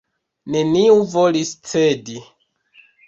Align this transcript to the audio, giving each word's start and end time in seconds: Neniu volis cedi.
Neniu 0.53 0.95
volis 1.11 1.51
cedi. 1.73 2.17